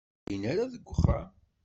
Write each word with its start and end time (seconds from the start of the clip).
Ur 0.23 0.25
llin 0.27 0.43
ara 0.51 0.71
deg 0.73 0.83
uxxam. 0.93 1.29